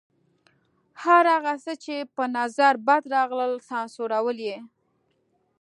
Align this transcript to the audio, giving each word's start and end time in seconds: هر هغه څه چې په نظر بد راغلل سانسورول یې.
هر 1.03 1.23
هغه 1.35 1.53
څه 1.63 1.73
چې 1.83 1.95
په 2.15 2.23
نظر 2.37 2.73
بد 2.87 3.03
راغلل 3.15 3.53
سانسورول 3.69 4.37
یې. 4.47 4.57